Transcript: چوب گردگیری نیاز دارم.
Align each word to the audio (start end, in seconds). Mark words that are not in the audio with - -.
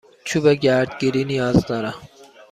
چوب 0.23 0.53
گردگیری 0.53 1.23
نیاز 1.25 1.65
دارم. 1.65 2.01